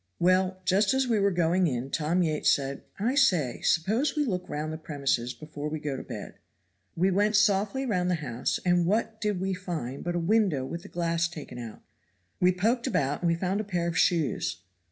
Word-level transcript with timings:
Well, 0.17 0.59
just 0.65 0.95
as 0.95 1.07
we 1.07 1.19
were 1.19 1.29
going 1.29 1.67
in 1.67 1.91
Tom 1.91 2.23
Yates 2.23 2.51
said, 2.51 2.81
'I 2.97 3.13
say, 3.13 3.61
suppose 3.61 4.15
we 4.15 4.25
look 4.25 4.49
round 4.49 4.73
the 4.73 4.79
premises 4.79 5.35
before 5.35 5.69
we 5.69 5.79
go 5.79 5.95
to 5.95 6.01
bed.' 6.01 6.33
We 6.95 7.11
went 7.11 7.35
softly 7.35 7.85
round 7.85 8.09
the 8.09 8.15
house 8.25 8.59
and 8.65 8.87
what 8.87 9.21
did 9.21 9.39
we 9.39 9.53
find 9.53 10.03
but 10.03 10.15
a 10.15 10.19
window 10.19 10.65
with 10.65 10.81
the 10.81 10.89
glass 10.89 11.27
taken 11.27 11.59
out; 11.59 11.83
we 12.39 12.51
poked 12.51 12.87
about 12.87 13.21
and 13.21 13.27
we 13.27 13.35
found 13.35 13.61
a 13.61 13.63
pair 13.63 13.87
of 13.87 13.95
shoes. 13.95 14.63